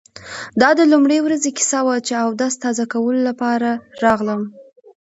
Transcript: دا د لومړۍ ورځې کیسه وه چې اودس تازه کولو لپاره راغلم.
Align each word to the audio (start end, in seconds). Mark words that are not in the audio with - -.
دا 0.61 0.69
د 0.79 0.81
لومړۍ 0.91 1.19
ورځې 1.23 1.49
کیسه 1.57 1.79
وه 1.85 1.95
چې 2.07 2.13
اودس 2.25 2.53
تازه 2.63 2.83
کولو 2.93 3.21
لپاره 3.29 3.69
راغلم. 4.03 4.41